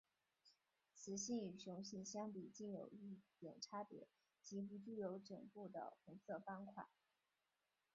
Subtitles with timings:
[0.95, 4.07] 雌性与雄性相比近有一点差别
[4.41, 6.87] 即不具有枕部的红色斑块。